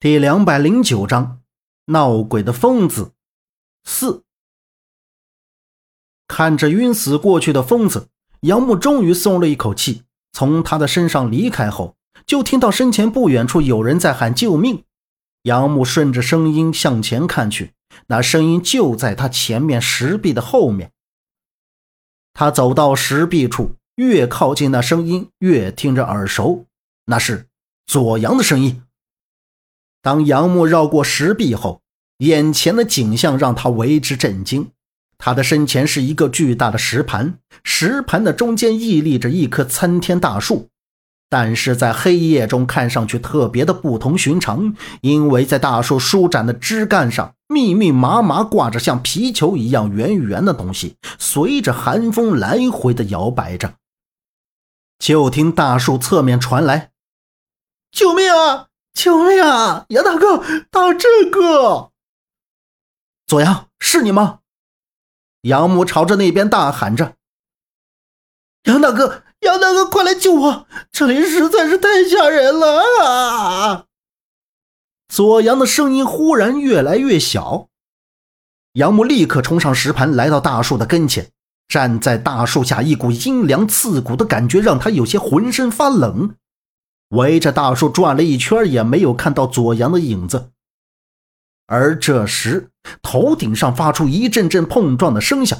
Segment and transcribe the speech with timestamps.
[0.00, 1.40] 第两百零九章，
[1.86, 3.14] 闹鬼的疯子
[3.82, 4.22] 四。
[6.28, 8.06] 看着晕死过去的疯子，
[8.42, 10.04] 杨木终于松了一口气。
[10.30, 14.84] 从他的身上离开后，就听到身前不远处有人在喊救命。
[15.42, 17.72] 杨木顺着声音向前看去，
[18.06, 20.92] 那声音就在他前面石壁的后面。
[22.34, 26.66] 他走到石壁处，越靠近那声音，越听着耳熟，
[27.06, 27.48] 那是
[27.84, 28.84] 左阳的声音。
[30.02, 31.80] 当杨木绕过石壁后，
[32.18, 34.70] 眼前的景象让他为之震惊。
[35.18, 40.68] 他的身前是一个巨大的石盘，石盘的中间屹立着一棵参天大树，
[41.28, 53.74] 但是在黑夜中看上去特别的不同寻常，因为在大树舒展的枝干上密密麻麻挂着像皮球一样圆圆的东西，随着寒风来回的摇摆着。
[55.00, 56.90] 就听大树侧面传来
[57.90, 58.66] ：“救命啊！”
[58.98, 59.86] 救命啊！
[59.90, 61.92] 杨大哥，打这个！
[63.28, 64.40] 左阳，是你吗？
[65.42, 67.14] 杨木朝着那边大喊着
[68.66, 70.66] ：“杨大哥，杨大哥，快来救我！
[70.90, 73.84] 这里实在是太吓人了啊！”
[75.06, 77.68] 左阳的声音忽然越来越小。
[78.72, 81.30] 杨木立刻冲上石盘，来到大树的跟前，
[81.68, 86.34] 站在大树下，一股阴凉刺骨的感觉让他有些浑身发冷。
[87.10, 90.50] 围着大树转了一圈，也没有看到左阳的影子。
[91.66, 92.70] 而这时，
[93.02, 95.58] 头顶上发出一阵阵碰撞的声响。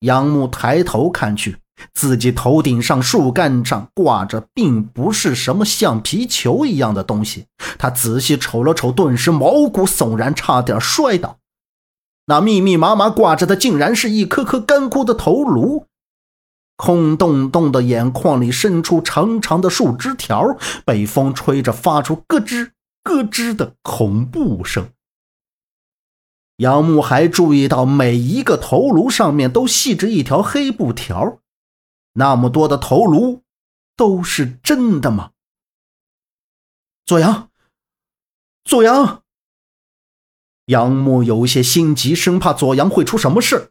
[0.00, 1.58] 杨木抬头看去，
[1.92, 7.46] 自己头顶上树干上挂着，并不是什么橡皮球一样的东西。
[7.78, 11.38] 他仔细瞅了瞅，顿时毛骨悚然，差点摔倒。
[12.26, 15.86] 那密密麻麻挂着的，竟然是一颗颗干枯的头颅。
[16.80, 22.70] 空洞洞的眼眶里伸出长长的树枝条，被风吹着发出咯吱
[23.02, 24.90] 咯吱的恐怖声。
[26.56, 31.40] 杨木还注意到每一个头颅上面都系着一条黑布条，
[32.14, 33.42] 那么多的头颅
[33.94, 35.32] 都是真的吗？
[37.04, 37.50] 左阳，
[38.64, 39.22] 左阳，
[40.64, 43.70] 杨木有些心急，生怕左阳会出什么事。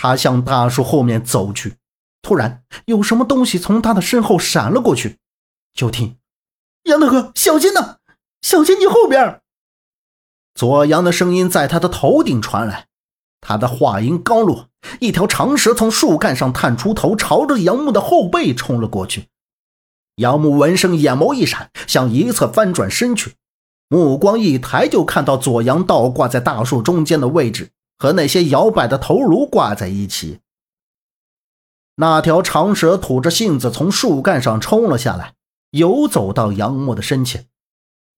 [0.00, 1.74] 他向大树后面走去，
[2.22, 5.18] 突然有什么东西从他的身后闪了过去。
[5.74, 6.18] 就听
[6.86, 7.96] ：“杨大哥，小心呐，
[8.40, 9.40] 小心你后边！”
[10.54, 12.86] 左阳的声音在他的头顶传来。
[13.40, 14.68] 他的话音刚落，
[15.00, 19.26] 一条长蛇从树干上探出头，朝着杨木的后背冲了过去。
[20.14, 23.34] 杨木闻声，眼眸一闪，向一侧翻转身去，
[23.88, 27.72] 目光一抬，就看到左阳倒挂在大树中间的位置。
[27.98, 30.40] 和那些摇摆的头颅挂在一起。
[31.96, 35.34] 那条长蛇吐着信子从树干上冲了下来，
[35.70, 37.46] 游走到杨木的身前。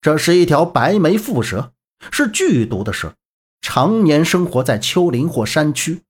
[0.03, 1.73] 这是一条白眉蝮蛇，
[2.11, 3.15] 是剧毒的蛇，
[3.63, 6.03] 常年生活在丘陵或山区，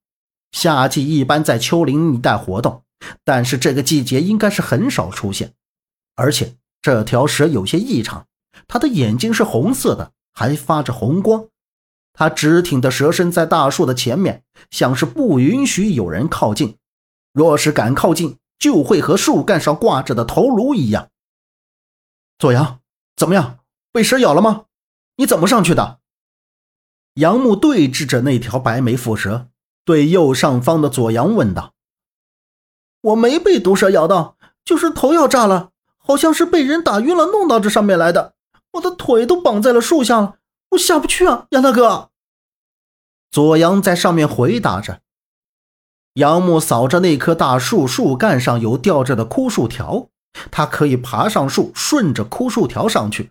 [0.52, 2.82] 夏季一般在丘陵一带活动，
[3.24, 5.54] 但是这个季节应该是很少出现。
[6.16, 8.26] 而且这条蛇有些异常，
[8.66, 11.46] 它的眼睛是红色的，还发着红光。
[12.12, 16.76] 他直挺的蛇身在大树的前面，像是不允许有人靠近。
[17.32, 21.08] 若是敢靠近，就会和树干上挂着的头颅一样。
[22.38, 22.80] 左阳，
[23.16, 23.58] 怎么样？
[23.92, 24.64] 被蛇咬了吗？
[25.16, 25.98] 你怎么上去的？
[27.14, 29.48] 杨木对峙着那条白眉蝮蛇，
[29.84, 31.74] 对右上方的左阳问道
[33.02, 38.34] ：“我没被毒蛇咬到，就是头要炸了，好像是被人打晕了，弄到这上面来的。
[38.72, 40.36] 我的腿都绑在了树下了，
[40.70, 42.10] 我下不去啊，杨大哥。”
[43.30, 45.02] 左阳在上面回答着，
[46.14, 50.08] 杨木扫着那棵大树树干上有吊着的枯树条，
[50.50, 53.30] 他可以爬上树，顺着枯树条上去。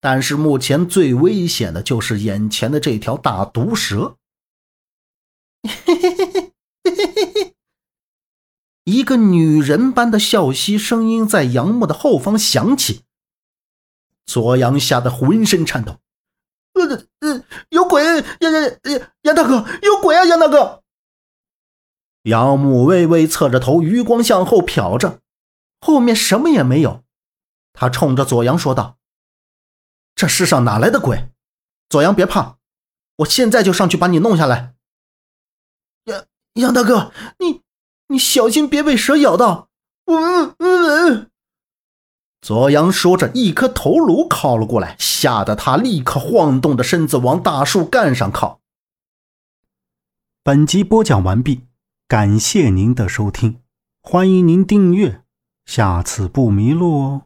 [0.00, 4.16] 但是目前最危险的就是眼前的这条大毒蛇。
[5.62, 6.42] 嘿嘿嘿嘿
[6.82, 7.54] 嘿嘿嘿嘿！
[8.82, 13.02] 一个女人般的笑嘻声音在杨木的后方响起，
[14.26, 16.00] 左阳吓得浑身颤抖。
[16.74, 18.02] 呃呃，有鬼！
[18.04, 20.24] 杨杨杨杨大哥，有鬼啊！
[20.24, 20.82] 杨大哥，
[22.22, 25.20] 杨木微微侧着头，余光向后瞟着，
[25.80, 27.04] 后面什么也没有。
[27.72, 28.98] 他冲着左阳说道
[30.14, 31.30] ：“这世上哪来的鬼？
[31.88, 32.58] 左阳别怕，
[33.16, 34.74] 我现在就上去把你弄下来。”
[36.04, 37.62] 杨杨大哥，你
[38.08, 39.68] 你小心别被蛇咬到！
[40.06, 41.30] 嗯嗯嗯。
[42.42, 48.58] 左阳说着，一颗头颅靠了过来，吓得他立刻晃动着身子往大树干上靠。
[50.42, 51.60] 本集播讲完毕，
[52.08, 53.60] 感谢您的收听，
[54.02, 55.22] 欢迎您订阅，
[55.64, 57.22] 下次不迷路哦。